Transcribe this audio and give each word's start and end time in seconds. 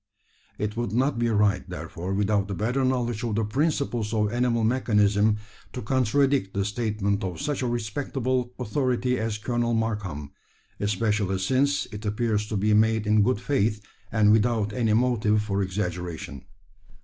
It 0.57 0.75
would 0.75 0.93
not 0.93 1.19
be 1.19 1.29
right, 1.29 1.63
therefore, 1.69 2.15
without 2.15 2.49
a 2.49 2.55
better 2.55 2.83
knowledge 2.83 3.23
of 3.23 3.35
the 3.35 3.43
principles 3.45 4.15
of 4.15 4.33
animal 4.33 4.63
mechanism, 4.63 5.37
to 5.73 5.83
contradict 5.83 6.55
the 6.55 6.65
statement 6.65 7.23
of 7.23 7.39
such 7.39 7.61
a 7.61 7.67
respectable 7.67 8.51
authority 8.57 9.19
as 9.19 9.37
Colonel 9.37 9.75
Markham 9.75 10.31
especially 10.79 11.37
since 11.37 11.85
it 11.91 12.03
appears 12.03 12.47
to 12.47 12.57
be 12.57 12.73
made 12.73 13.05
in 13.05 13.21
good 13.21 13.39
faith, 13.39 13.79
and 14.11 14.31
without 14.31 14.73
any 14.73 14.93
motive 14.93 15.43
for 15.43 15.61
exaggeration. 15.61 16.45